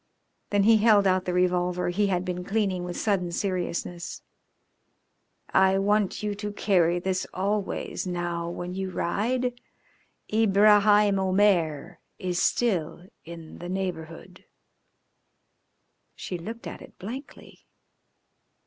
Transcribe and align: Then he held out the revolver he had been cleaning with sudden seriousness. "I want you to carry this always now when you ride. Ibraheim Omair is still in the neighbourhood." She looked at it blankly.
Then 0.49 0.63
he 0.63 0.77
held 0.77 1.05
out 1.05 1.25
the 1.25 1.31
revolver 1.33 1.89
he 1.89 2.07
had 2.07 2.25
been 2.25 2.43
cleaning 2.43 2.83
with 2.83 2.97
sudden 2.97 3.31
seriousness. 3.31 4.23
"I 5.53 5.77
want 5.77 6.23
you 6.23 6.33
to 6.33 6.51
carry 6.53 6.97
this 6.97 7.27
always 7.35 8.07
now 8.07 8.49
when 8.49 8.73
you 8.73 8.89
ride. 8.89 9.61
Ibraheim 10.33 11.17
Omair 11.19 11.97
is 12.17 12.41
still 12.41 13.05
in 13.25 13.59
the 13.59 13.69
neighbourhood." 13.69 14.45
She 16.15 16.35
looked 16.39 16.65
at 16.65 16.81
it 16.81 16.97
blankly. 16.97 17.67